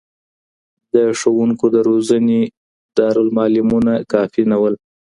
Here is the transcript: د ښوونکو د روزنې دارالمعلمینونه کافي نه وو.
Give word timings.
د 0.93 0.95
ښوونکو 1.19 1.65
د 1.75 1.77
روزنې 1.89 2.41
دارالمعلمینونه 2.97 3.93
کافي 4.13 4.43
نه 4.51 4.57
وو. 4.61 4.69